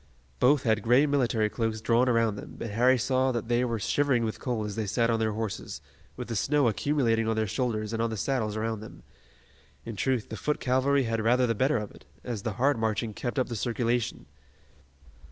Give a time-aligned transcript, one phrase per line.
[0.39, 4.25] Both had gray military cloaks drawn around them, but Harry saw that they were shivering
[4.25, 5.79] with cold as they sat on their horses,
[6.17, 9.03] with the snow accumulating on their shoulders and on the saddles around them.
[9.85, 13.13] In truth, the foot cavalry had rather the better of it, as the hard marching
[13.13, 14.25] kept up the circulation.